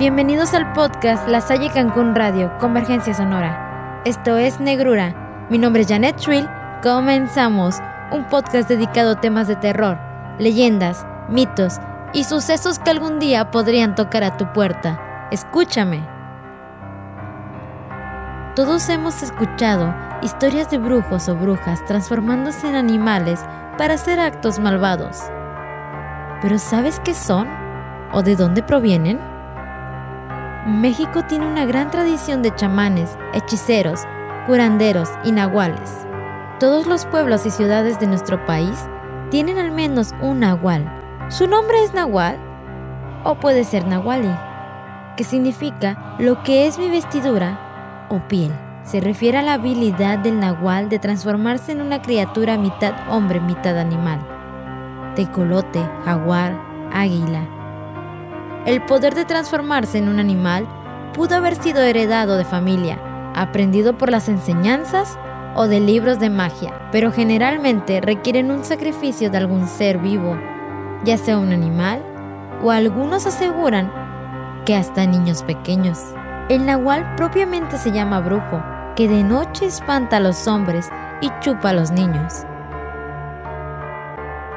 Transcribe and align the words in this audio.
Bienvenidos 0.00 0.54
al 0.54 0.72
podcast 0.72 1.28
La 1.28 1.42
Salle 1.42 1.68
Cancún 1.68 2.14
Radio, 2.14 2.50
Convergencia 2.58 3.12
Sonora. 3.12 4.00
Esto 4.06 4.38
es 4.38 4.58
Negrura. 4.58 5.46
Mi 5.50 5.58
nombre 5.58 5.82
es 5.82 5.88
Janet 5.88 6.16
Trill. 6.16 6.48
Comenzamos 6.82 7.76
un 8.10 8.24
podcast 8.24 8.66
dedicado 8.66 9.10
a 9.10 9.20
temas 9.20 9.46
de 9.46 9.56
terror, 9.56 9.98
leyendas, 10.38 11.04
mitos 11.28 11.74
y 12.14 12.24
sucesos 12.24 12.78
que 12.78 12.88
algún 12.88 13.18
día 13.18 13.50
podrían 13.50 13.94
tocar 13.94 14.24
a 14.24 14.38
tu 14.38 14.50
puerta. 14.54 15.28
Escúchame. 15.30 16.02
Todos 18.56 18.88
hemos 18.88 19.22
escuchado 19.22 19.94
historias 20.22 20.70
de 20.70 20.78
brujos 20.78 21.28
o 21.28 21.36
brujas 21.36 21.84
transformándose 21.84 22.70
en 22.70 22.76
animales 22.76 23.44
para 23.76 23.96
hacer 23.96 24.18
actos 24.18 24.60
malvados. 24.60 25.24
¿Pero 26.40 26.58
sabes 26.58 27.00
qué 27.00 27.12
son? 27.12 27.46
¿O 28.14 28.22
de 28.22 28.34
dónde 28.34 28.62
provienen? 28.62 29.29
México 30.66 31.24
tiene 31.24 31.46
una 31.46 31.64
gran 31.64 31.90
tradición 31.90 32.42
de 32.42 32.54
chamanes, 32.54 33.16
hechiceros, 33.32 34.02
curanderos 34.46 35.08
y 35.24 35.32
nahuales. 35.32 36.06
Todos 36.58 36.86
los 36.86 37.06
pueblos 37.06 37.46
y 37.46 37.50
ciudades 37.50 37.98
de 37.98 38.06
nuestro 38.06 38.44
país 38.44 38.78
tienen 39.30 39.56
al 39.56 39.70
menos 39.70 40.14
un 40.20 40.40
nahual. 40.40 40.84
Su 41.28 41.46
nombre 41.46 41.82
es 41.82 41.94
nahual 41.94 42.38
o 43.24 43.36
puede 43.36 43.64
ser 43.64 43.86
nahuali, 43.86 44.34
que 45.16 45.24
significa 45.24 46.16
lo 46.18 46.42
que 46.42 46.66
es 46.66 46.78
mi 46.78 46.90
vestidura 46.90 48.06
o 48.10 48.18
piel. 48.28 48.52
Se 48.82 49.00
refiere 49.00 49.38
a 49.38 49.42
la 49.42 49.54
habilidad 49.54 50.18
del 50.18 50.40
nahual 50.40 50.90
de 50.90 50.98
transformarse 50.98 51.72
en 51.72 51.80
una 51.80 52.02
criatura 52.02 52.58
mitad 52.58 52.92
hombre, 53.08 53.40
mitad 53.40 53.78
animal. 53.78 54.20
Tecolote, 55.14 55.80
jaguar, 56.04 56.60
águila, 56.92 57.46
el 58.66 58.82
poder 58.82 59.14
de 59.14 59.24
transformarse 59.24 59.98
en 59.98 60.08
un 60.08 60.18
animal 60.18 60.66
pudo 61.14 61.36
haber 61.36 61.56
sido 61.56 61.82
heredado 61.82 62.36
de 62.36 62.44
familia, 62.44 62.98
aprendido 63.34 63.96
por 63.96 64.10
las 64.10 64.28
enseñanzas 64.28 65.18
o 65.54 65.66
de 65.66 65.80
libros 65.80 66.18
de 66.18 66.30
magia, 66.30 66.88
pero 66.92 67.10
generalmente 67.10 68.00
requieren 68.00 68.50
un 68.50 68.64
sacrificio 68.64 69.30
de 69.30 69.38
algún 69.38 69.66
ser 69.66 69.98
vivo, 69.98 70.38
ya 71.04 71.16
sea 71.16 71.38
un 71.38 71.52
animal 71.52 72.04
o 72.62 72.70
algunos 72.70 73.26
aseguran 73.26 73.90
que 74.66 74.76
hasta 74.76 75.06
niños 75.06 75.42
pequeños. 75.42 75.98
El 76.48 76.66
nahual 76.66 77.14
propiamente 77.16 77.78
se 77.78 77.92
llama 77.92 78.20
brujo, 78.20 78.62
que 78.94 79.08
de 79.08 79.22
noche 79.22 79.66
espanta 79.66 80.18
a 80.18 80.20
los 80.20 80.46
hombres 80.46 80.90
y 81.20 81.30
chupa 81.40 81.70
a 81.70 81.72
los 81.72 81.90
niños. 81.90 82.44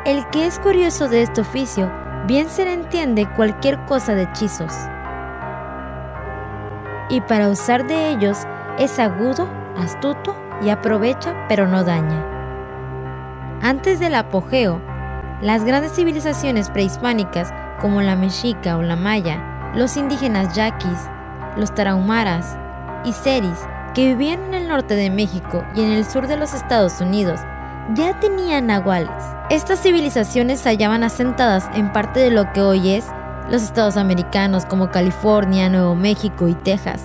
El 0.05 0.27
que 0.31 0.45
es 0.45 0.59
curioso 0.59 1.07
de 1.07 1.21
este 1.21 1.41
oficio 1.41 1.89
bien 2.25 2.49
se 2.49 2.65
le 2.65 2.73
entiende 2.73 3.27
cualquier 3.35 3.79
cosa 3.85 4.15
de 4.15 4.23
hechizos. 4.23 4.73
Y 7.09 7.21
para 7.21 7.49
usar 7.49 7.85
de 7.85 8.09
ellos 8.09 8.37
es 8.79 8.97
agudo, 8.99 9.49
astuto 9.77 10.35
y 10.61 10.69
aprovecha 10.69 11.35
pero 11.47 11.67
no 11.67 11.83
daña. 11.83 12.25
Antes 13.61 13.99
del 13.99 14.15
apogeo, 14.15 14.81
las 15.41 15.63
grandes 15.63 15.93
civilizaciones 15.93 16.69
prehispánicas 16.69 17.53
como 17.79 18.01
la 18.01 18.15
mexica 18.15 18.77
o 18.77 18.81
la 18.81 18.95
maya, 18.95 19.71
los 19.75 19.97
indígenas 19.97 20.55
yaquis, 20.55 21.09
los 21.57 21.73
tarahumaras 21.73 22.57
y 23.03 23.11
seris 23.11 23.59
que 23.93 24.07
vivían 24.07 24.43
en 24.45 24.53
el 24.53 24.67
norte 24.67 24.95
de 24.95 25.09
México 25.09 25.63
y 25.75 25.81
en 25.81 25.91
el 25.91 26.05
sur 26.05 26.27
de 26.27 26.37
los 26.37 26.53
Estados 26.53 26.99
Unidos 27.01 27.41
ya 27.93 28.19
tenían 28.19 28.67
nahuales. 28.67 29.23
Estas 29.53 29.83
civilizaciones 29.83 30.61
se 30.61 30.69
hallaban 30.69 31.03
asentadas 31.03 31.69
en 31.75 31.93
parte 31.93 32.19
de 32.19 32.31
lo 32.31 32.51
que 32.53 32.61
hoy 32.63 32.89
es 32.95 33.05
los 33.51 33.61
estados 33.61 33.97
americanos 33.97 34.65
como 34.65 34.89
California, 34.89 35.69
Nuevo 35.69 35.93
México 35.93 36.47
y 36.47 36.55
Texas, 36.55 37.03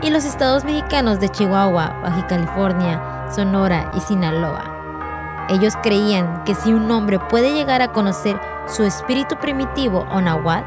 y 0.00 0.08
los 0.08 0.24
estados 0.24 0.64
mexicanos 0.64 1.20
de 1.20 1.28
Chihuahua, 1.28 2.00
Baja 2.02 2.26
California, 2.26 3.28
Sonora 3.30 3.90
y 3.94 4.00
Sinaloa. 4.00 5.44
Ellos 5.50 5.74
creían 5.82 6.42
que 6.44 6.54
si 6.54 6.72
un 6.72 6.90
hombre 6.90 7.18
puede 7.18 7.52
llegar 7.52 7.82
a 7.82 7.92
conocer 7.92 8.40
su 8.66 8.82
espíritu 8.82 9.36
primitivo 9.36 10.06
o 10.10 10.22
nahual, 10.22 10.64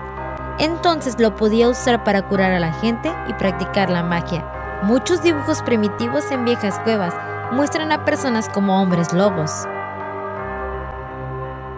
entonces 0.60 1.16
lo 1.18 1.36
podía 1.36 1.68
usar 1.68 2.04
para 2.04 2.22
curar 2.22 2.52
a 2.52 2.60
la 2.60 2.74
gente 2.74 3.12
y 3.28 3.34
practicar 3.34 3.90
la 3.90 4.04
magia. 4.04 4.46
Muchos 4.84 5.24
dibujos 5.24 5.64
primitivos 5.64 6.30
en 6.30 6.46
viejas 6.46 6.78
cuevas 6.84 7.16
muestran 7.52 7.92
a 7.92 8.06
personas 8.06 8.48
como 8.50 8.80
hombres 8.80 9.12
lobos. 9.14 9.68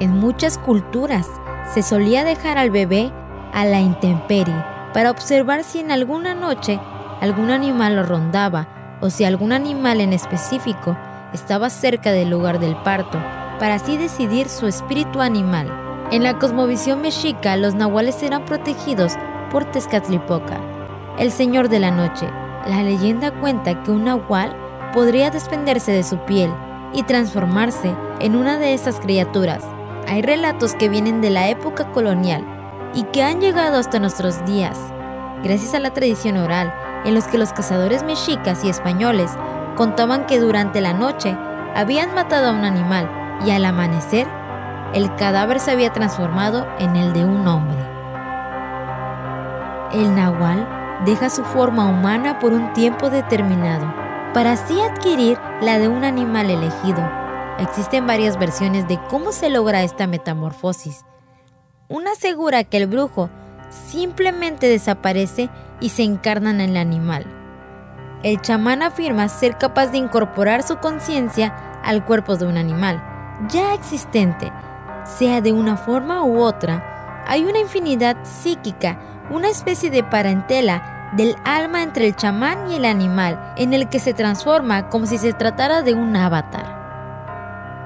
En 0.02 0.20
muchas 0.20 0.58
culturas 0.58 1.26
se 1.74 1.82
solía 1.82 2.26
dejar 2.26 2.58
al 2.58 2.70
bebé 2.70 3.14
a 3.54 3.64
la 3.64 3.80
intemperie 3.80 4.56
para 4.94 5.10
observar 5.10 5.64
si 5.64 5.80
en 5.80 5.90
alguna 5.90 6.34
noche 6.34 6.82
algún 7.22 7.50
animal 7.50 7.96
lo 7.96 8.04
rondaba 8.04 8.98
o 9.00 9.10
si 9.10 9.24
algún 9.24 9.54
animal 9.54 10.02
en 10.02 10.12
específico 10.12 10.98
estaba 11.34 11.70
cerca 11.70 12.12
del 12.12 12.30
lugar 12.30 12.60
del 12.60 12.76
parto, 12.76 13.18
para 13.58 13.76
así 13.76 13.96
decidir 13.98 14.50
su 14.50 14.68
espíritu 14.68 15.22
animal. 15.22 15.72
En 16.12 16.24
la 16.24 16.40
cosmovisión 16.40 17.02
mexica, 17.02 17.56
los 17.56 17.74
nahuales 17.74 18.22
eran 18.22 18.44
protegidos 18.44 19.14
por 19.50 19.64
Tezcatlipoca, 19.64 20.60
el 21.18 21.32
señor 21.32 21.70
de 21.70 21.80
la 21.80 21.92
noche. 21.92 22.28
La 22.68 22.84
leyenda 22.84 23.32
cuenta 23.32 23.82
que 23.84 23.92
un 23.92 24.06
nahual 24.06 24.56
podría 24.94 25.30
desprenderse 25.30 25.94
de 25.94 26.04
su 26.04 26.18
piel 26.26 26.52
y 26.94 27.04
transformarse 27.04 27.96
en 28.20 28.36
una 28.36 28.58
de 28.58 28.74
esas 28.74 29.00
criaturas. 29.00 29.64
Hay 30.08 30.22
relatos 30.22 30.76
que 30.76 30.88
vienen 30.88 31.22
de 31.22 31.32
la 31.32 31.50
época 31.50 31.92
colonial 31.92 32.46
y 32.94 33.04
que 33.06 33.24
han 33.24 33.42
llegado 33.42 33.78
hasta 33.78 34.00
nuestros 34.00 34.46
días, 34.46 34.80
gracias 35.44 35.74
a 35.74 35.80
la 35.80 35.94
tradición 35.94 36.38
oral, 36.38 36.72
en 37.06 37.16
los 37.16 37.26
que 37.26 37.40
los 37.40 37.54
cazadores 37.54 38.04
mexicas 38.04 38.64
y 38.64 38.70
españoles 38.70 39.32
contaban 39.76 40.28
que 40.28 40.40
durante 40.40 40.80
la 40.80 40.94
noche 40.94 41.36
habían 41.76 42.14
matado 42.14 42.50
a 42.50 42.52
un 42.52 42.66
animal 42.66 43.10
y 43.46 43.52
al 43.52 43.66
amanecer 43.66 44.28
el 44.94 45.14
cadáver 45.16 45.60
se 45.60 45.72
había 45.72 45.92
transformado 45.92 46.68
en 46.80 46.96
el 46.96 47.12
de 47.12 47.26
un 47.26 47.48
hombre. 47.48 47.78
El 49.92 50.16
nahual 50.16 50.68
deja 51.04 51.30
su 51.30 51.44
forma 51.44 51.86
humana 51.86 52.40
por 52.40 52.54
un 52.54 52.72
tiempo 52.74 53.10
determinado 53.10 53.92
para 54.34 54.52
así 54.52 54.80
adquirir 54.80 55.40
la 55.62 55.80
de 55.80 55.88
un 55.88 56.04
animal 56.04 56.50
elegido. 56.50 57.25
Existen 57.60 58.06
varias 58.06 58.38
versiones 58.38 58.88
de 58.88 59.00
cómo 59.10 59.32
se 59.32 59.50
logra 59.50 59.84
esta 59.84 60.08
metamorfosis. 60.08 61.06
Una 61.88 62.12
asegura 62.12 62.64
que 62.64 62.78
el 62.78 62.88
brujo 62.88 63.30
simplemente 63.70 64.68
desaparece 64.68 65.50
y 65.80 65.90
se 65.90 66.04
encarna 66.04 66.52
en 66.52 66.62
el 66.62 66.78
animal. 66.78 67.26
El 68.24 68.42
chamán 68.42 68.82
afirma 68.82 69.30
ser 69.30 69.58
capaz 69.58 69.88
de 69.88 69.98
incorporar 69.98 70.64
su 70.64 70.78
conciencia 70.78 71.56
al 71.84 72.04
cuerpo 72.06 72.36
de 72.36 72.46
un 72.48 72.58
animal 72.58 73.04
ya 73.50 73.74
existente, 73.74 74.52
sea 75.04 75.42
de 75.42 75.52
una 75.52 75.78
forma 75.78 76.24
u 76.24 76.40
otra. 76.40 77.24
Hay 77.28 77.46
una 77.46 77.60
infinidad 77.60 78.18
psíquica, 78.24 79.00
una 79.30 79.50
especie 79.50 79.90
de 79.90 80.04
parentela 80.04 81.12
del 81.16 81.36
alma 81.44 81.84
entre 81.84 82.08
el 82.08 82.16
chamán 82.16 82.70
y 82.72 82.76
el 82.76 82.86
animal, 82.86 83.54
en 83.58 83.74
el 83.74 83.90
que 83.90 84.00
se 84.00 84.14
transforma 84.14 84.90
como 84.90 85.06
si 85.06 85.18
se 85.18 85.34
tratara 85.34 85.82
de 85.82 85.94
un 85.94 86.16
avatar. 86.16 86.75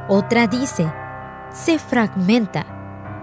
Otra 0.09 0.47
dice, 0.47 0.91
se 1.51 1.79
fragmenta, 1.79 2.65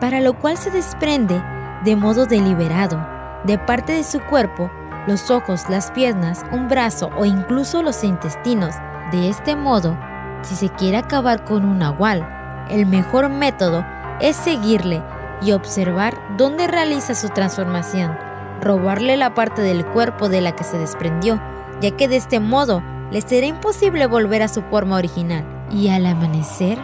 para 0.01 0.21
lo 0.21 0.39
cual 0.39 0.57
se 0.57 0.71
desprende 0.71 1.43
de 1.85 1.97
modo 1.97 2.25
deliberado 2.25 2.99
de 3.45 3.59
parte 3.59 3.93
de 3.93 4.05
su 4.05 4.21
cuerpo, 4.21 4.71
los 5.07 5.31
ojos, 5.31 5.69
las 5.69 5.91
piernas, 5.91 6.45
un 6.51 6.69
brazo 6.69 7.11
o 7.19 7.27
incluso 7.27 7.83
los 7.83 8.03
intestinos. 8.03 8.75
De 9.13 9.29
este 9.29 9.55
modo, 9.55 9.99
si 10.43 10.55
se 10.55 10.71
quiere 10.71 10.97
acabar 10.97 11.45
con 11.45 11.65
un 11.65 11.81
nahual, 11.81 12.67
el 12.71 12.87
mejor 12.87 13.29
método 13.29 13.85
es 14.21 14.37
seguirle 14.37 15.03
y 15.43 15.53
observar 15.53 16.17
dónde 16.39 16.67
realiza 16.67 17.15
su 17.15 17.29
transformación 17.29 18.17
robarle 18.61 19.17
la 19.17 19.35
parte 19.35 19.63
del 19.63 19.85
cuerpo 19.87 20.29
de 20.29 20.41
la 20.41 20.53
que 20.53 20.65
se 20.65 20.79
desprendió, 20.79 21.41
ya 21.81 21.91
que 21.93 22.09
de 22.09 22.17
este 22.17 22.41
modo 22.41 22.83
le 23.11 23.21
será 23.21 23.47
imposible 23.47 24.07
volver 24.07 24.43
a 24.43 24.49
su 24.49 24.63
forma 24.63 24.97
original. 24.97 25.56
Y 25.77 25.91
al 25.91 26.07
amanecer, 26.07 26.79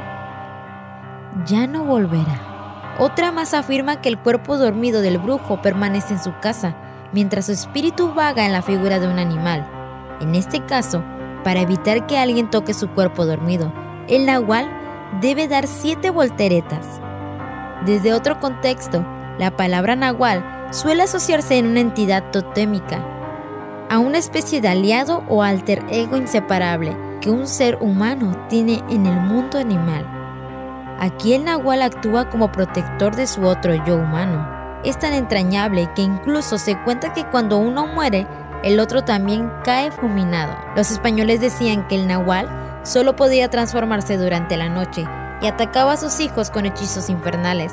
ya 1.47 1.67
no 1.67 1.83
volverá. 1.83 2.95
Otra 2.99 3.33
más 3.33 3.55
afirma 3.55 4.03
que 4.03 4.11
el 4.11 4.19
cuerpo 4.19 4.59
dormido 4.59 5.01
del 5.01 5.17
brujo 5.17 5.63
permanece 5.63 6.13
en 6.13 6.23
su 6.23 6.39
casa, 6.41 6.77
mientras 7.11 7.47
su 7.47 7.53
espíritu 7.53 8.13
vaga 8.13 8.45
en 8.45 8.53
la 8.53 8.61
figura 8.61 9.01
de 9.01 9.09
un 9.09 9.19
animal. 9.19 9.67
En 10.21 10.35
este 10.35 10.61
caso, 10.67 11.03
para 11.43 11.61
evitar 11.61 12.07
que 12.07 12.19
alguien 12.19 12.51
toque 12.51 12.75
su 12.75 12.91
cuerpo 12.91 13.25
dormido, 13.25 13.73
el 14.09 14.27
nahual 14.27 14.69
debe 15.23 15.49
dar 15.49 15.67
siete 15.67 16.11
volteretas. 16.11 17.01
Desde 17.87 18.13
otro 18.13 18.41
contexto, 18.41 19.07
la 19.39 19.57
palabra 19.57 19.97
nahual 19.97 20.45
suele 20.71 21.05
asociarse 21.05 21.57
en 21.57 21.67
una 21.67 21.81
entidad 21.81 22.31
totémica, 22.31 23.03
a 23.89 23.99
una 23.99 24.19
especie 24.19 24.61
de 24.61 24.69
aliado 24.69 25.25
o 25.31 25.43
alter 25.43 25.83
ego 25.89 26.19
inseparable 26.19 26.95
que 27.23 27.31
un 27.31 27.47
ser 27.47 27.79
humano 27.81 28.37
tiene 28.49 28.83
en 28.91 29.07
el 29.07 29.19
mundo 29.21 29.59
animal. 29.59 30.05
Aquí 30.99 31.33
el 31.33 31.45
nahual 31.45 31.81
actúa 31.83 32.29
como 32.29 32.53
protector 32.53 33.17
de 33.17 33.27
su 33.27 33.47
otro 33.47 33.75
yo 33.87 33.97
humano. 33.97 34.61
es 34.85 34.99
tan 34.99 35.13
entrañable 35.13 35.89
que 35.95 36.03
incluso 36.03 36.59
se 36.59 36.77
cuenta 36.83 37.13
que 37.13 37.25
cuando 37.25 37.57
uno 37.59 37.87
muere, 37.87 38.27
el 38.65 38.81
otro 38.81 39.03
también 39.03 39.49
cae 39.63 39.93
fulminado. 39.93 40.57
Los 40.75 40.91
españoles 40.91 41.41
decían 41.41 41.87
que 41.87 41.95
el 41.95 42.09
nahual 42.09 42.49
solo 42.83 43.15
podía 43.15 43.49
transformarse 43.49 44.17
durante 44.17 44.57
la 44.57 44.69
noche 44.69 45.05
y 45.41 45.47
atacaba 45.47 45.93
a 45.93 45.97
sus 45.97 46.19
hijos 46.19 46.51
con 46.51 46.67
hechizos 46.67 47.09
infernales. 47.09 47.73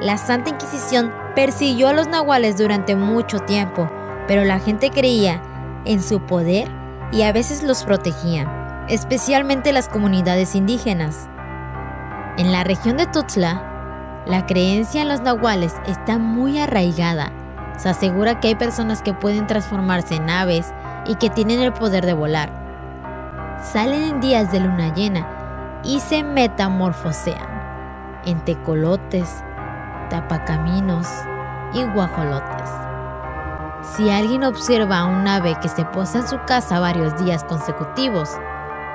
La 0.00 0.18
Santa 0.18 0.50
Inquisición 0.50 1.12
persiguió 1.36 1.88
a 1.88 1.92
los 1.92 2.08
nahuales 2.08 2.58
durante 2.58 2.96
mucho 2.96 3.38
tiempo, 3.38 3.88
pero 4.26 4.44
la 4.44 4.58
gente 4.58 4.90
creía 4.90 5.40
en 5.84 6.02
su 6.02 6.20
poder 6.20 6.68
y 7.12 7.22
a 7.22 7.32
veces 7.32 7.62
los 7.62 7.84
protegían, 7.84 8.57
especialmente 8.88 9.72
las 9.72 9.88
comunidades 9.88 10.54
indígenas. 10.54 11.28
En 12.36 12.52
la 12.52 12.64
región 12.64 12.96
de 12.96 13.06
Tuxtla, 13.06 14.22
la 14.26 14.46
creencia 14.46 15.02
en 15.02 15.08
los 15.08 15.20
nahuales 15.20 15.74
está 15.86 16.18
muy 16.18 16.58
arraigada. 16.58 17.32
Se 17.76 17.88
asegura 17.88 18.40
que 18.40 18.48
hay 18.48 18.54
personas 18.54 19.02
que 19.02 19.14
pueden 19.14 19.46
transformarse 19.46 20.16
en 20.16 20.30
aves 20.30 20.72
y 21.06 21.16
que 21.16 21.30
tienen 21.30 21.60
el 21.60 21.72
poder 21.72 22.04
de 22.04 22.14
volar. 22.14 22.50
Salen 23.62 24.02
en 24.02 24.20
días 24.20 24.52
de 24.52 24.60
luna 24.60 24.94
llena 24.94 25.80
y 25.84 26.00
se 26.00 26.22
metamorfosean 26.22 27.58
en 28.24 28.40
tecolotes, 28.44 29.42
tapacaminos 30.10 31.08
y 31.72 31.82
guajolotes. 31.84 32.70
Si 33.82 34.10
alguien 34.10 34.44
observa 34.44 35.00
a 35.00 35.04
un 35.06 35.26
ave 35.26 35.56
que 35.60 35.68
se 35.68 35.84
posa 35.84 36.18
en 36.18 36.28
su 36.28 36.38
casa 36.46 36.80
varios 36.80 37.16
días 37.24 37.44
consecutivos, 37.44 38.30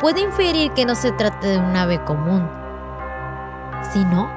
puede 0.03 0.19
inferir 0.19 0.73
que 0.73 0.85
no 0.85 0.95
se 0.95 1.13
trata 1.13 1.47
de 1.47 1.57
un 1.57 1.77
ave 1.77 2.03
común, 2.03 2.45
sino 3.93 4.29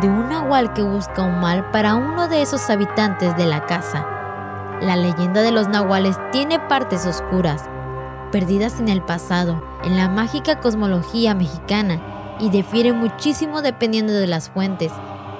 de 0.00 0.08
un 0.08 0.30
nahual 0.30 0.72
que 0.72 0.80
busca 0.80 1.20
un 1.20 1.40
mal 1.40 1.70
para 1.72 1.94
uno 1.94 2.26
de 2.26 2.40
esos 2.40 2.70
habitantes 2.70 3.36
de 3.36 3.44
la 3.44 3.66
casa. 3.66 4.06
La 4.80 4.96
leyenda 4.96 5.42
de 5.42 5.50
los 5.50 5.68
nahuales 5.68 6.16
tiene 6.32 6.58
partes 6.58 7.04
oscuras, 7.04 7.66
perdidas 8.32 8.80
en 8.80 8.88
el 8.88 9.02
pasado, 9.02 9.62
en 9.84 9.98
la 9.98 10.08
mágica 10.08 10.58
cosmología 10.58 11.34
mexicana, 11.34 12.00
y 12.40 12.48
difiere 12.48 12.94
muchísimo 12.94 13.60
dependiendo 13.60 14.14
de 14.14 14.26
las 14.26 14.48
fuentes, 14.48 14.90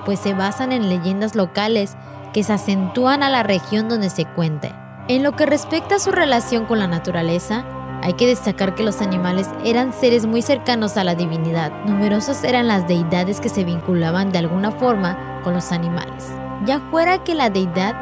pues 0.05 0.21
se 0.21 0.35
basan 0.35 0.73
en 0.73 0.91
leyendas 0.91 1.35
locales 1.35 1.97
que 2.35 2.45
se 2.45 2.53
acentúan 2.53 3.23
a 3.23 3.31
la 3.31 3.43
región 3.45 3.89
donde 3.89 4.11
se 4.11 4.27
cuente. 4.27 4.75
En 5.09 5.23
lo 5.23 5.33
que 5.33 5.47
respecta 5.47 5.95
a 5.95 6.01
su 6.01 6.13
relación 6.13 6.67
con 6.67 6.79
la 6.79 6.87
naturaleza, 6.87 7.65
hay 8.03 8.15
que 8.15 8.27
destacar 8.27 8.75
que 8.75 8.83
los 8.83 9.03
animales 9.03 9.49
eran 9.65 9.93
seres 9.93 10.27
muy 10.27 10.43
cercanos 10.43 10.97
a 10.97 11.05
la 11.05 11.15
divinidad. 11.15 11.73
Numerosas 11.85 12.43
eran 12.45 12.67
las 12.67 12.89
deidades 12.89 13.41
que 13.41 13.51
se 13.51 13.65
vinculaban 13.65 14.33
de 14.33 14.39
alguna 14.39 14.71
forma 14.71 15.41
con 15.45 15.55
los 15.55 15.71
animales. 15.71 16.33
Ya 16.65 16.81
fuera 16.91 17.23
que 17.23 17.35
la 17.35 17.51
deidad 17.51 17.95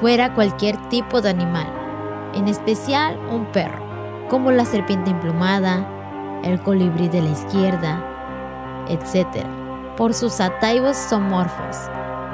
fuera 0.00 0.34
cualquier 0.34 0.76
tipo 0.88 1.20
de 1.20 1.30
animal, 1.30 1.66
en 2.34 2.48
especial 2.48 3.18
un 3.30 3.46
perro, 3.46 3.82
como 4.28 4.50
la 4.50 4.64
serpiente 4.64 5.10
emplumada, 5.10 5.86
el 6.44 6.60
colibrí 6.60 7.08
de 7.08 7.22
la 7.22 7.30
izquierda, 7.30 8.04
etc., 8.88 9.46
por 9.96 10.14
sus 10.14 10.40
ataivos 10.40 10.96
somorfos, 10.96 11.76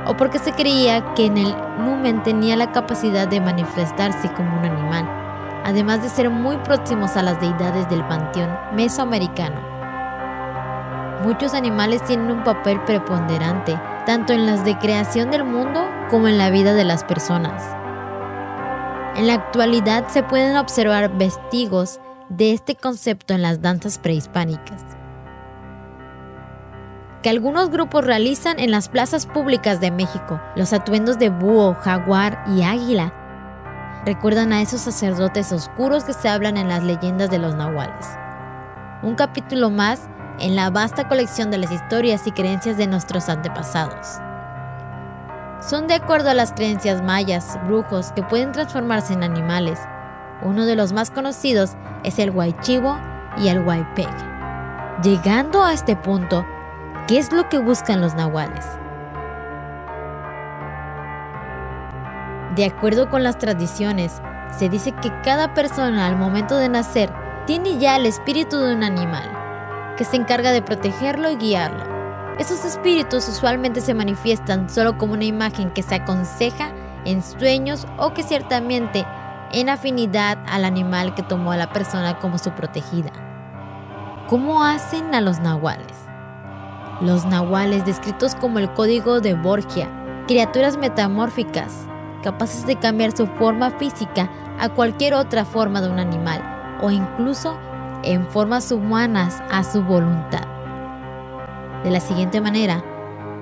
o 0.07 0.17
porque 0.17 0.39
se 0.39 0.53
creía 0.53 1.15
que 1.15 1.27
en 1.27 1.39
el 1.39 1.55
numen 1.79 2.23
tenía 2.23 2.57
la 2.57 2.73
capacidad 2.73 3.27
de 3.27 3.41
manifestarse 3.41 4.31
como 4.33 4.59
un 4.59 4.67
animal, 4.67 5.24
además 5.65 6.03
de 6.03 6.09
ser 6.09 6.31
muy 6.31 6.57
próximos 6.59 7.17
a 7.17 7.23
las 7.23 7.41
deidades 7.41 7.89
del 7.89 8.07
panteón 8.07 8.51
mesoamericano. 8.75 9.61
Muchos 11.25 11.55
animales 11.55 12.05
tienen 12.05 12.31
un 12.31 12.45
papel 12.45 12.81
preponderante, 12.85 13.81
tanto 14.07 14.33
en 14.33 14.47
las 14.47 14.65
de 14.65 14.79
creación 14.79 15.31
del 15.31 15.45
mundo 15.45 15.89
como 16.11 16.29
en 16.29 16.37
la 16.37 16.51
vida 16.51 16.75
de 16.75 16.85
las 16.85 17.03
personas. 17.03 17.63
En 19.17 19.27
la 19.27 19.35
actualidad 19.35 20.09
se 20.09 20.23
pueden 20.23 20.57
observar 20.57 21.17
vestigos 21.17 22.01
de 22.29 22.53
este 22.53 22.75
concepto 22.75 23.33
en 23.33 23.43
las 23.43 23.63
danzas 23.63 23.99
prehispánicas 23.99 24.85
que 27.25 27.31
algunos 27.31 27.71
grupos 27.71 28.05
realizan 28.05 28.61
en 28.61 28.71
las 28.71 28.91
plazas 28.91 29.25
públicas 29.25 29.81
de 29.81 29.91
México. 29.91 30.43
Los 30.57 30.75
atuendos 30.75 31.19
de 31.19 31.31
búho, 31.31 31.73
jaguar 31.73 32.45
y 32.55 32.65
águila 32.65 33.15
recuerdan 34.05 34.53
a 34.53 34.61
esos 34.61 34.81
sacerdotes 34.81 35.53
oscuros 35.53 36.05
que 36.05 36.13
se 36.13 36.29
hablan 36.29 36.57
en 36.57 36.69
las 36.69 36.83
leyendas 36.83 37.31
de 37.31 37.39
los 37.39 37.55
nahuales. 37.55 38.07
Un 39.03 39.15
capítulo 39.15 39.71
más 39.71 40.09
en 40.39 40.57
la 40.57 40.71
vasta 40.71 41.09
colección 41.09 41.51
de 41.51 41.59
las 41.59 41.71
historias 41.71 42.27
y 42.27 42.33
creencias 42.33 42.77
de 42.77 42.87
nuestros 42.87 43.29
antepasados. 43.29 44.19
Son 45.61 45.87
de 45.87 45.95
acuerdo 45.95 46.31
a 46.31 46.35
las 46.35 46.53
creencias 46.53 47.03
mayas, 47.03 47.59
brujos 47.67 48.13
que 48.13 48.23
pueden 48.23 48.53
transformarse 48.53 49.15
en 49.15 49.23
animales. 49.23 49.81
Uno 50.43 50.67
de 50.67 50.77
los 50.77 50.93
más 50.93 51.11
conocidos 51.11 51.77
es 52.03 52.19
el 52.19 52.31
huaychivo 52.31 52.99
y 53.39 53.49
el 53.49 53.61
huaypeg. 53.61 54.11
Llegando 55.03 55.65
a 55.65 55.73
este 55.73 55.97
punto, 55.97 56.45
¿Qué 57.07 57.19
es 57.19 57.31
lo 57.33 57.51
que 57.51 57.59
buscan 57.59 58.01
los 58.01 58.15
nahuales? 58.15 58.65
De 62.55 62.67
acuerdo 62.67 63.11
con 63.11 63.25
las 63.25 63.39
tradiciones, 63.39 64.21
se 64.57 64.69
dice 64.69 64.93
que 64.93 65.11
cada 65.23 65.55
persona 65.55 66.07
al 66.07 66.17
momento 66.17 66.57
de 66.57 66.69
nacer 66.69 67.11
tiene 67.47 67.79
ya 67.79 67.97
el 67.97 68.07
espíritu 68.07 68.59
de 68.59 68.75
un 68.75 68.85
animal, 68.85 69.29
que 69.97 70.05
se 70.05 70.17
encarga 70.17 70.53
de 70.53 70.63
protegerlo 70.63 71.31
y 71.31 71.37
guiarlo. 71.37 71.85
Esos 72.39 72.65
espíritus 72.65 73.29
usualmente 73.29 73.81
se 73.81 73.93
manifiestan 73.93 74.71
solo 74.71 74.97
como 74.99 75.15
una 75.15 75.25
imagen 75.25 75.71
que 75.71 75.83
se 75.83 75.97
aconseja 75.97 76.73
en 77.05 77.23
sueños 77.25 77.89
o 77.99 78.15
que 78.15 78.23
ciertamente 78.23 79.05
en 79.53 79.69
afinidad 79.69 80.39
al 80.47 80.65
animal 80.65 81.15
que 81.15 81.23
tomó 81.25 81.51
a 81.53 81.57
la 81.57 81.73
persona 81.73 82.19
como 82.21 82.39
su 82.39 82.53
protegida. 82.53 83.11
¿Cómo 84.29 84.63
hacen 84.63 85.15
a 85.15 85.21
los 85.21 85.41
nahuales? 85.41 85.97
Los 87.01 87.27
nahuales, 87.27 87.85
descritos 87.85 88.37
como 88.37 88.61
el 88.61 88.73
código 88.73 89.21
de 89.21 89.35
Borgia, 89.35 89.89
criaturas 90.27 90.77
metamórficas, 90.77 91.87
capaces 92.25 92.67
de 92.67 92.77
cambiar 92.77 93.15
su 93.15 93.27
forma 93.27 93.71
física 93.73 94.31
a 94.59 94.71
cualquier 94.71 95.13
otra 95.13 95.45
forma 95.45 95.83
de 95.83 95.91
un 95.91 95.99
animal 95.99 96.43
o 96.81 96.91
incluso 96.91 97.59
en 98.03 98.27
formas 98.27 98.73
humanas 98.73 99.43
a 99.51 99.63
su 99.63 99.83
voluntad. 99.83 100.47
De 101.85 101.91
la 101.91 102.01
siguiente 102.01 102.41
manera, 102.41 102.83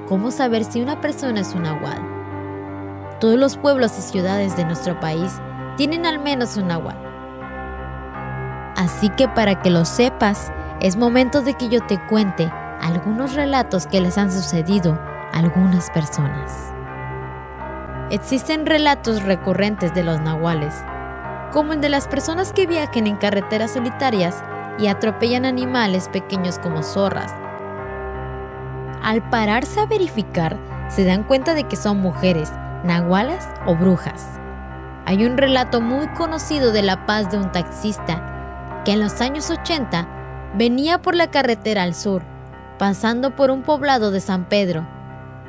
¿cómo 0.09 0.33
saber 0.33 0.65
si 0.65 0.83
una 0.83 1.01
persona 1.01 1.41
es 1.41 1.55
un 1.55 1.63
nahual? 1.63 2.03
Todos 3.21 3.37
los 3.37 3.57
pueblos 3.57 3.97
y 3.99 4.03
ciudades 4.03 4.57
de 4.57 4.65
nuestro 4.65 4.99
país 4.99 5.41
tienen 5.77 6.05
al 6.05 6.19
menos 6.19 6.57
un 6.57 6.67
nahual. 6.67 6.99
Así 8.77 9.11
que 9.11 9.29
para 9.29 9.63
que 9.63 9.71
lo 9.71 9.85
sepas, 9.85 10.51
es 10.81 10.97
momento 10.97 11.41
de 11.41 11.55
que 11.55 11.69
yo 11.69 11.81
te 11.87 12.05
cuente 12.09 12.51
algunos 12.81 13.35
relatos 13.35 13.87
que 13.87 14.01
les 14.01 14.19
han 14.19 14.33
sucedido 14.33 14.95
a 15.33 15.39
algunas 15.39 15.89
personas. 15.91 16.72
Existen 18.13 18.67
relatos 18.67 19.23
recurrentes 19.23 19.95
de 19.95 20.05
los 20.05 20.21
nahuales, 20.21 20.75
como 21.51 21.73
el 21.73 21.81
de 21.81 21.89
las 21.89 22.07
personas 22.07 22.53
que 22.53 22.67
viajan 22.67 23.07
en 23.07 23.17
carreteras 23.17 23.73
solitarias 23.73 24.45
y 24.79 24.87
atropellan 24.87 25.47
animales 25.47 26.09
pequeños 26.11 26.59
como 26.59 26.83
zorras. 26.83 27.33
Al 29.03 29.29
pararse 29.31 29.81
a 29.81 29.87
verificar, 29.87 30.59
se 30.89 31.05
dan 31.05 31.25
cuenta 31.25 31.55
de 31.55 31.65
que 31.65 31.77
son 31.77 32.01
mujeres, 32.01 32.53
nahualas 32.85 33.49
o 33.67 33.75
brujas. 33.75 34.39
Hay 35.07 35.25
un 35.25 35.37
relato 35.37 35.81
muy 35.81 36.07
conocido 36.09 36.71
de 36.71 36.83
la 36.83 37.07
paz 37.07 37.31
de 37.31 37.39
un 37.39 37.51
taxista 37.51 38.83
que 38.85 38.93
en 38.93 39.01
los 39.01 39.21
años 39.21 39.51
80 39.51 40.07
venía 40.55 41.01
por 41.01 41.17
la 41.17 41.31
carretera 41.31 41.83
al 41.83 41.95
sur 41.95 42.23
pasando 42.83 43.37
por 43.37 43.53
un 43.53 43.63
poblado 43.63 44.11
de 44.11 44.19
San 44.21 44.45
Pedro, 44.47 44.85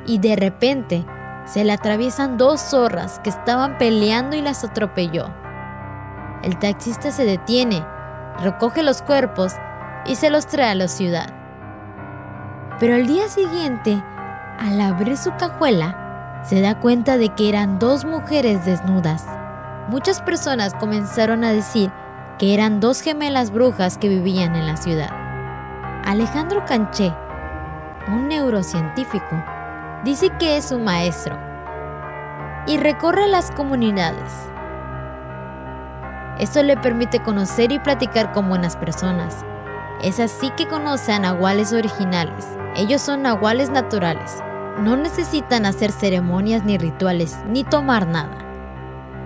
y 0.06 0.18
de 0.18 0.36
repente 0.36 1.04
se 1.44 1.64
le 1.64 1.72
atraviesan 1.72 2.36
dos 2.36 2.60
zorras 2.60 3.18
que 3.20 3.30
estaban 3.30 3.78
peleando 3.78 4.36
y 4.36 4.42
las 4.42 4.64
atropelló. 4.64 5.30
El 6.42 6.58
taxista 6.58 7.10
se 7.10 7.24
detiene, 7.24 7.84
recoge 8.40 8.82
los 8.82 9.02
cuerpos 9.02 9.54
y 10.06 10.16
se 10.16 10.30
los 10.30 10.46
trae 10.46 10.70
a 10.70 10.74
la 10.74 10.88
ciudad. 10.88 11.26
Pero 12.80 12.94
al 12.94 13.06
día 13.06 13.28
siguiente, 13.28 14.02
al 14.58 14.80
abrir 14.80 15.16
su 15.16 15.34
cajuela, 15.36 16.42
se 16.44 16.60
da 16.60 16.80
cuenta 16.80 17.16
de 17.16 17.30
que 17.30 17.48
eran 17.48 17.78
dos 17.78 18.04
mujeres 18.04 18.64
desnudas. 18.64 19.26
Muchas 19.88 20.20
personas 20.22 20.74
comenzaron 20.74 21.44
a 21.44 21.52
decir 21.52 21.90
que 22.38 22.52
eran 22.52 22.80
dos 22.80 23.00
gemelas 23.00 23.50
brujas 23.50 23.96
que 23.96 24.08
vivían 24.08 24.56
en 24.56 24.66
la 24.66 24.76
ciudad. 24.76 25.10
Alejandro 26.04 26.64
Canché 26.66 27.14
un 28.08 28.28
neurocientífico, 28.28 29.42
dice 30.04 30.30
que 30.38 30.58
es 30.58 30.70
un 30.70 30.84
maestro 30.84 31.38
y 32.66 32.76
recorre 32.76 33.26
las 33.26 33.50
comunidades. 33.50 34.32
Esto 36.38 36.62
le 36.62 36.76
permite 36.76 37.22
conocer 37.22 37.72
y 37.72 37.78
platicar 37.78 38.32
con 38.32 38.48
buenas 38.48 38.76
personas. 38.76 39.44
Es 40.02 40.20
así 40.20 40.50
que 40.50 40.68
conoce 40.68 41.12
a 41.12 41.18
nahuales 41.18 41.72
originales. 41.72 42.46
Ellos 42.76 43.00
son 43.00 43.22
nahuales 43.22 43.70
naturales, 43.70 44.42
no 44.78 44.96
necesitan 44.96 45.64
hacer 45.64 45.90
ceremonias 45.90 46.64
ni 46.64 46.76
rituales 46.76 47.38
ni 47.48 47.64
tomar 47.64 48.06
nada. 48.06 48.38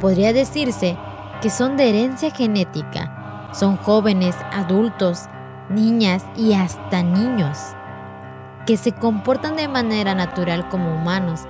Podría 0.00 0.32
decirse 0.32 0.96
que 1.40 1.50
son 1.50 1.76
de 1.76 1.88
herencia 1.88 2.30
genética. 2.30 3.48
Son 3.52 3.76
jóvenes, 3.78 4.36
adultos, 4.52 5.24
niñas 5.70 6.24
y 6.36 6.52
hasta 6.52 7.02
niños 7.02 7.74
que 8.68 8.76
se 8.76 8.92
comportan 8.92 9.56
de 9.56 9.66
manera 9.66 10.14
natural 10.14 10.68
como 10.68 10.94
humanos, 10.94 11.44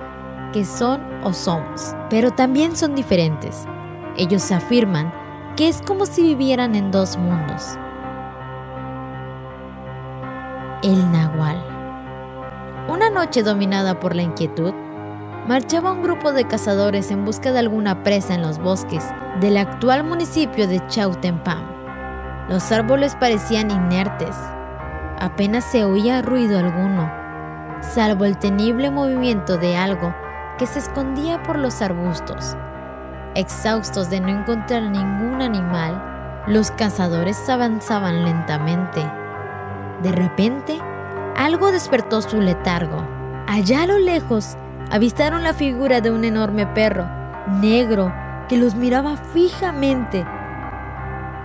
que 0.53 0.63
son 0.63 1.01
o 1.21 1.33
somos, 1.33 1.93
pero 2.09 2.31
también 2.31 2.77
son 2.77 2.95
diferentes. 2.95 3.65
Ellos 4.15 4.49
afirman 4.53 5.13
que 5.57 5.67
es 5.67 5.81
como 5.81 6.05
si 6.05 6.21
vivieran 6.21 6.75
en 6.75 6.91
dos 6.91 7.17
mundos. 7.17 7.77
El 10.81 11.11
Nahual. 11.11 11.61
Una 12.87 13.09
noche 13.09 13.43
dominada 13.43 13.99
por 13.99 14.15
la 14.15 14.21
inquietud, 14.21 14.73
marchaba 15.45 15.91
un 15.91 16.01
grupo 16.01 16.31
de 16.31 16.47
cazadores 16.47 17.11
en 17.11 17.25
busca 17.25 17.51
de 17.51 17.59
alguna 17.59 18.01
presa 18.01 18.35
en 18.35 18.43
los 18.43 18.59
bosques 18.59 19.03
del 19.41 19.57
actual 19.57 20.05
municipio 20.05 20.69
de 20.69 20.81
Chautempam. 20.87 21.65
Los 22.47 22.71
árboles 22.71 23.17
parecían 23.19 23.71
inertes, 23.71 24.37
apenas 25.19 25.65
se 25.65 25.83
oía 25.85 26.21
ruido 26.21 26.57
alguno, 26.57 27.11
salvo 27.81 28.25
el 28.25 28.37
temible 28.37 28.89
movimiento 28.89 29.57
de 29.57 29.75
algo 29.75 30.13
que 30.57 30.65
se 30.65 30.79
escondía 30.79 31.43
por 31.43 31.57
los 31.57 31.81
arbustos. 31.81 32.55
Exhaustos 33.35 34.09
de 34.09 34.19
no 34.19 34.29
encontrar 34.29 34.83
ningún 34.83 35.41
animal, 35.41 36.43
los 36.47 36.71
cazadores 36.71 37.49
avanzaban 37.49 38.23
lentamente. 38.23 39.01
De 40.01 40.11
repente, 40.11 40.79
algo 41.35 41.71
despertó 41.71 42.21
su 42.21 42.41
letargo. 42.41 43.05
Allá 43.47 43.83
a 43.83 43.87
lo 43.87 43.97
lejos, 43.97 44.57
avistaron 44.89 45.43
la 45.43 45.53
figura 45.53 46.01
de 46.01 46.11
un 46.11 46.23
enorme 46.23 46.65
perro, 46.67 47.05
negro, 47.47 48.13
que 48.47 48.57
los 48.57 48.75
miraba 48.75 49.15
fijamente. 49.15 50.25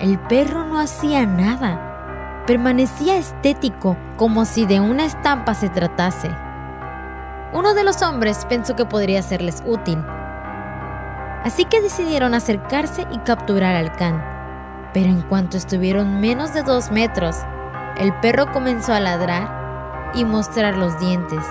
El 0.01 0.19
perro 0.19 0.65
no 0.65 0.81
hacía 0.81 1.27
nada, 1.27 1.94
permanecía 2.47 3.17
estético, 3.17 3.97
como 4.17 4.45
si 4.45 4.67
de 4.67 4.81
una 4.81 5.05
estampa 5.05 5.55
se 5.55 5.69
tratase. 5.69 6.31
Uno 7.53 7.75
de 7.75 7.85
los 7.85 8.03
hombres 8.03 8.45
pensó 8.49 8.77
que 8.77 8.85
podría 8.85 9.23
serles 9.23 9.63
útil, 9.65 10.05
así 11.45 11.65
que 11.65 11.81
decidieron 11.81 12.35
acercarse 12.35 13.07
y 13.13 13.19
capturar 13.19 13.75
al 13.77 13.93
can. 13.93 14.23
Pero 14.93 15.09
en 15.09 15.23
cuanto 15.23 15.57
estuvieron 15.57 16.21
menos 16.21 16.53
de 16.53 16.63
dos 16.63 16.91
metros, 16.91 17.37
el 17.97 18.13
perro 18.21 18.53
comenzó 18.53 18.93
a 18.93 19.01
ladrar 19.01 20.13
y 20.15 20.25
mostrar 20.25 20.77
los 20.77 20.99
dientes, 21.01 21.45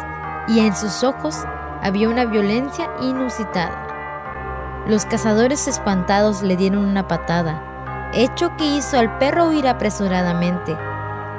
y 0.48 0.60
en 0.60 0.76
sus 0.76 1.04
ojos 1.04 1.46
había 1.82 2.10
una 2.10 2.26
violencia 2.26 2.90
inusitada. 3.02 4.84
Los 4.88 5.06
cazadores 5.06 5.68
espantados 5.68 6.42
le 6.42 6.56
dieron 6.58 6.86
una 6.86 7.08
patada, 7.08 7.73
hecho 8.14 8.56
que 8.58 8.66
hizo 8.66 8.98
al 8.98 9.18
perro 9.18 9.48
huir 9.48 9.68
apresuradamente. 9.68 10.78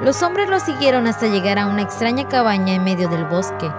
Los 0.01 0.21
hombres 0.23 0.49
lo 0.49 0.59
siguieron 0.59 1.07
hasta 1.07 1.27
llegar 1.27 1.57
a 1.57 1.67
una 1.67 1.81
extraña 1.81 2.27
cabaña 2.27 2.73
en 2.73 2.83
medio 2.83 3.07
del 3.07 3.25
bosque. 3.25 3.71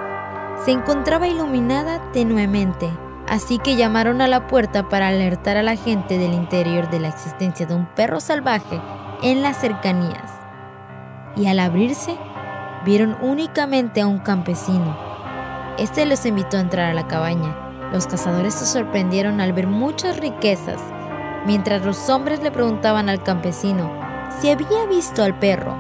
Se 0.65 0.71
encontraba 0.71 1.29
iluminada 1.29 2.01
tenuemente, 2.13 2.91
así 3.29 3.59
que 3.59 3.77
llamaron 3.77 4.23
a 4.23 4.29
la 4.29 4.47
puerta 4.47 4.89
para 4.89 5.09
alertar 5.09 5.59
a 5.59 5.63
la 5.63 5.77
gente 5.77 6.19
del 6.19 6.33
interior 6.33 6.89
de 6.89 7.01
la 7.01 7.09
existencia 7.09 7.67
de 7.67 7.75
un 7.75 7.87
perro 7.87 8.21
salvaje 8.21 8.81
en 9.23 9.43
las 9.43 9.59
cercanías. 9.59 10.33
Y 11.37 11.49
al 11.49 11.59
abrirse, 11.59 12.17
vieron 12.87 13.17
únicamente 13.21 14.01
a 14.01 14.07
un 14.07 14.21
campesino. 14.21 14.97
Este 15.77 16.07
los 16.07 16.25
invitó 16.25 16.57
a 16.57 16.61
entrar 16.61 16.91
a 16.91 16.95
la 16.95 17.07
cabaña. 17.07 17.55
Los 17.93 18.07
cazadores 18.07 18.55
se 18.55 18.65
sorprendieron 18.65 19.41
al 19.43 19.53
ver 19.53 19.67
muchas 19.67 20.19
riquezas, 20.19 20.81
mientras 21.47 21.85
los 21.85 22.09
hombres 22.11 22.43
le 22.43 22.51
preguntaban 22.51 23.09
al 23.09 23.23
campesino 23.23 23.91
si 24.41 24.51
había 24.51 24.85
visto 24.89 25.23
al 25.23 25.39
perro. 25.39 25.77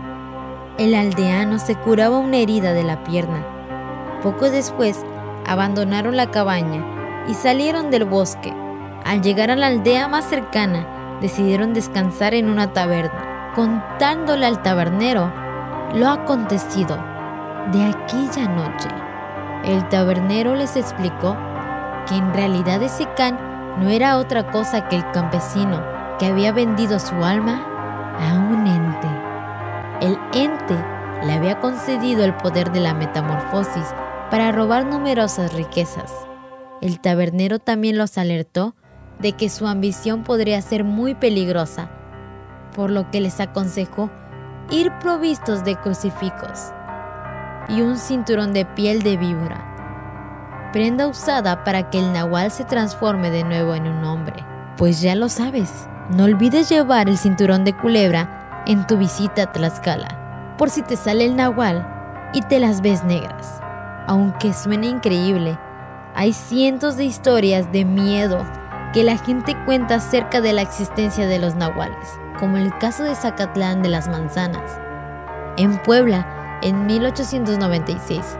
El 0.78 0.94
aldeano 0.94 1.58
se 1.58 1.74
curaba 1.74 2.18
una 2.18 2.36
herida 2.36 2.72
de 2.72 2.84
la 2.84 3.02
pierna. 3.04 3.44
Poco 4.22 4.50
después, 4.50 5.04
abandonaron 5.46 6.16
la 6.16 6.30
cabaña 6.30 6.84
y 7.28 7.34
salieron 7.34 7.90
del 7.90 8.04
bosque. 8.04 8.52
Al 9.04 9.22
llegar 9.22 9.50
a 9.50 9.56
la 9.56 9.68
aldea 9.68 10.08
más 10.08 10.24
cercana, 10.24 11.18
decidieron 11.20 11.74
descansar 11.74 12.34
en 12.34 12.48
una 12.48 12.72
taberna, 12.72 13.52
contándole 13.54 14.46
al 14.46 14.62
tabernero 14.62 15.32
lo 15.94 16.08
acontecido 16.08 16.98
de 17.72 17.84
aquella 17.84 18.48
noche. 18.48 18.88
El 19.64 19.88
tabernero 19.88 20.54
les 20.54 20.76
explicó 20.76 21.36
que 22.06 22.16
en 22.16 22.32
realidad 22.34 22.82
ese 22.82 23.06
can 23.16 23.55
no 23.78 23.90
era 23.90 24.18
otra 24.18 24.50
cosa 24.50 24.88
que 24.88 24.96
el 24.96 25.10
campesino 25.10 25.82
que 26.18 26.26
había 26.26 26.52
vendido 26.52 26.98
su 26.98 27.14
alma 27.24 27.62
a 28.18 28.34
un 28.34 28.66
ente. 28.66 29.08
El 30.00 30.18
ente 30.32 30.74
le 31.24 31.32
había 31.32 31.60
concedido 31.60 32.24
el 32.24 32.34
poder 32.34 32.72
de 32.72 32.80
la 32.80 32.94
metamorfosis 32.94 33.86
para 34.30 34.52
robar 34.52 34.86
numerosas 34.86 35.52
riquezas. 35.52 36.12
El 36.80 37.00
tabernero 37.00 37.58
también 37.58 37.98
los 37.98 38.18
alertó 38.18 38.74
de 39.18 39.32
que 39.32 39.48
su 39.48 39.66
ambición 39.66 40.24
podría 40.24 40.60
ser 40.60 40.84
muy 40.84 41.14
peligrosa, 41.14 41.90
por 42.74 42.90
lo 42.90 43.10
que 43.10 43.20
les 43.20 43.40
aconsejó 43.40 44.10
ir 44.70 44.92
provistos 45.00 45.64
de 45.64 45.76
crucifijos 45.76 46.72
y 47.68 47.80
un 47.80 47.96
cinturón 47.96 48.52
de 48.52 48.64
piel 48.64 49.02
de 49.02 49.16
víbora, 49.16 49.65
prenda 50.76 51.08
usada 51.08 51.64
para 51.64 51.88
que 51.88 51.98
el 51.98 52.12
nahual 52.12 52.50
se 52.50 52.62
transforme 52.62 53.30
de 53.30 53.44
nuevo 53.44 53.74
en 53.74 53.86
un 53.86 54.04
hombre. 54.04 54.44
Pues 54.76 55.00
ya 55.00 55.14
lo 55.14 55.30
sabes, 55.30 55.88
no 56.10 56.24
olvides 56.24 56.68
llevar 56.68 57.08
el 57.08 57.16
cinturón 57.16 57.64
de 57.64 57.72
culebra 57.72 58.62
en 58.66 58.86
tu 58.86 58.98
visita 58.98 59.44
a 59.44 59.52
Tlaxcala, 59.52 60.54
por 60.58 60.68
si 60.68 60.82
te 60.82 60.96
sale 60.96 61.24
el 61.24 61.34
nahual 61.34 62.28
y 62.34 62.42
te 62.42 62.60
las 62.60 62.82
ves 62.82 63.02
negras. 63.04 63.58
Aunque 64.06 64.52
suene 64.52 64.88
increíble, 64.88 65.58
hay 66.14 66.34
cientos 66.34 66.98
de 66.98 67.06
historias 67.06 67.72
de 67.72 67.86
miedo 67.86 68.44
que 68.92 69.02
la 69.02 69.16
gente 69.16 69.56
cuenta 69.64 69.94
acerca 69.94 70.42
de 70.42 70.52
la 70.52 70.60
existencia 70.60 71.26
de 71.26 71.38
los 71.38 71.54
nahuales, 71.54 72.20
como 72.38 72.58
el 72.58 72.76
caso 72.76 73.02
de 73.02 73.14
Zacatlán 73.14 73.82
de 73.82 73.88
las 73.88 74.08
Manzanas, 74.08 74.78
en 75.56 75.78
Puebla, 75.78 76.58
en 76.60 76.84
1896, 76.84 78.36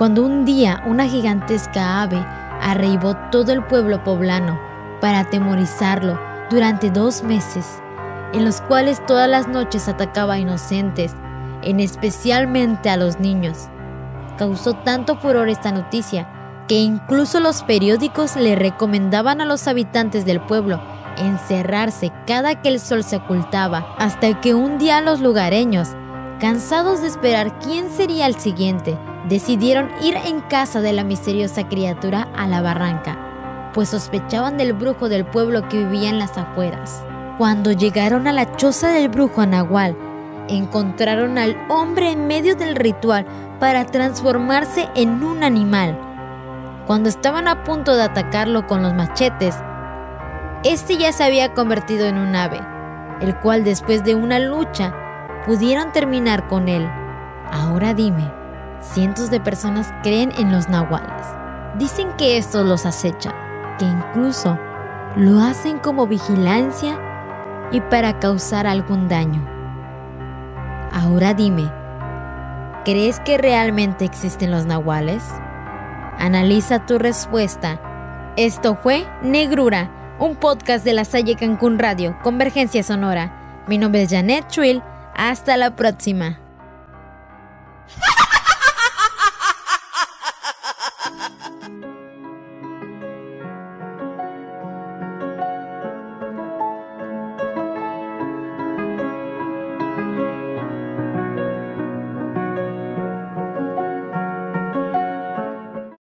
cuando 0.00 0.24
un 0.24 0.46
día 0.46 0.82
una 0.86 1.06
gigantesca 1.06 2.00
ave 2.00 2.26
arreibó 2.62 3.14
todo 3.30 3.52
el 3.52 3.62
pueblo 3.62 4.02
poblano 4.02 4.58
para 4.98 5.18
atemorizarlo 5.18 6.18
durante 6.48 6.88
dos 6.90 7.22
meses, 7.22 7.82
en 8.32 8.46
los 8.46 8.62
cuales 8.62 9.04
todas 9.04 9.28
las 9.28 9.46
noches 9.46 9.88
atacaba 9.88 10.32
a 10.32 10.38
inocentes, 10.38 11.14
en 11.60 11.80
especialmente 11.80 12.88
a 12.88 12.96
los 12.96 13.20
niños. 13.20 13.68
Causó 14.38 14.72
tanto 14.72 15.16
furor 15.16 15.50
esta 15.50 15.70
noticia 15.70 16.64
que 16.66 16.78
incluso 16.78 17.38
los 17.38 17.62
periódicos 17.62 18.36
le 18.36 18.56
recomendaban 18.56 19.42
a 19.42 19.44
los 19.44 19.68
habitantes 19.68 20.24
del 20.24 20.40
pueblo 20.40 20.80
encerrarse 21.18 22.10
cada 22.26 22.62
que 22.62 22.70
el 22.70 22.80
sol 22.80 23.04
se 23.04 23.16
ocultaba, 23.16 23.94
hasta 23.98 24.40
que 24.40 24.54
un 24.54 24.78
día 24.78 25.02
los 25.02 25.20
lugareños, 25.20 25.90
cansados 26.40 27.02
de 27.02 27.08
esperar 27.08 27.58
quién 27.58 27.90
sería 27.90 28.24
el 28.24 28.36
siguiente, 28.36 28.96
decidieron 29.28 29.90
ir 30.02 30.16
en 30.16 30.40
casa 30.40 30.80
de 30.80 30.92
la 30.92 31.04
misteriosa 31.04 31.68
criatura 31.68 32.28
a 32.36 32.46
la 32.46 32.62
barranca, 32.62 33.70
pues 33.74 33.90
sospechaban 33.90 34.56
del 34.56 34.72
brujo 34.72 35.08
del 35.08 35.24
pueblo 35.24 35.68
que 35.68 35.78
vivía 35.78 36.08
en 36.08 36.18
las 36.18 36.36
afueras. 36.38 37.04
Cuando 37.38 37.72
llegaron 37.72 38.26
a 38.26 38.32
la 38.32 38.56
choza 38.56 38.92
del 38.92 39.08
brujo 39.08 39.40
Anahual, 39.40 39.96
encontraron 40.48 41.38
al 41.38 41.56
hombre 41.68 42.10
en 42.10 42.26
medio 42.26 42.56
del 42.56 42.76
ritual 42.76 43.26
para 43.58 43.86
transformarse 43.86 44.88
en 44.94 45.22
un 45.22 45.44
animal 45.44 45.96
cuando 46.90 47.08
estaban 47.08 47.46
a 47.46 47.62
punto 47.62 47.94
de 47.94 48.02
atacarlo 48.02 48.66
con 48.66 48.82
los 48.82 48.94
machetes, 48.94 49.54
este 50.64 50.96
ya 50.96 51.12
se 51.12 51.22
había 51.22 51.54
convertido 51.54 52.06
en 52.06 52.18
un 52.18 52.34
ave, 52.34 52.60
el 53.20 53.36
cual 53.36 53.62
después 53.62 54.02
de 54.02 54.16
una 54.16 54.40
lucha 54.40 54.92
pudieron 55.46 55.92
terminar 55.92 56.48
con 56.48 56.68
él. 56.68 56.90
Ahora 57.52 57.94
dime, 57.94 58.28
cientos 58.80 59.30
de 59.30 59.40
personas 59.40 59.92
creen 60.02 60.32
en 60.38 60.52
los 60.52 60.68
nahuales. 60.68 61.26
Dicen 61.78 62.12
que 62.16 62.36
estos 62.36 62.66
los 62.66 62.86
acechan, 62.86 63.34
que 63.78 63.84
incluso 63.84 64.58
lo 65.16 65.40
hacen 65.40 65.78
como 65.78 66.06
vigilancia 66.06 66.98
y 67.72 67.80
para 67.80 68.18
causar 68.18 68.66
algún 68.66 69.08
daño. 69.08 69.46
Ahora 70.92 71.34
dime, 71.34 71.70
¿crees 72.84 73.20
que 73.20 73.38
realmente 73.38 74.04
existen 74.04 74.50
los 74.50 74.66
nahuales? 74.66 75.22
Analiza 76.18 76.84
tu 76.86 76.98
respuesta. 76.98 77.80
Esto 78.36 78.76
fue 78.76 79.06
Negrura, 79.22 79.90
un 80.18 80.36
podcast 80.36 80.84
de 80.84 80.92
la 80.92 81.04
Salle 81.04 81.36
Cancún 81.36 81.78
Radio, 81.78 82.16
Convergencia 82.22 82.82
Sonora. 82.82 83.64
Mi 83.66 83.78
nombre 83.78 84.02
es 84.02 84.10
Janet 84.10 84.48
Trill. 84.48 84.82
Hasta 85.14 85.56
la 85.56 85.76
próxima. 85.76 86.39